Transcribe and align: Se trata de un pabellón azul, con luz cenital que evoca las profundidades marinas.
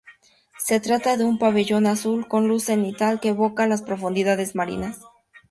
Se 0.57 0.79
trata 0.79 1.15
de 1.15 1.25
un 1.25 1.37
pabellón 1.37 1.85
azul, 1.85 2.27
con 2.27 2.47
luz 2.47 2.63
cenital 2.65 3.19
que 3.19 3.29
evoca 3.29 3.67
las 3.67 3.83
profundidades 3.83 4.55
marinas. 4.55 4.99